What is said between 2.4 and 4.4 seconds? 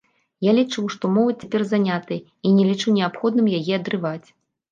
і не лічу неабходным яе адрываць.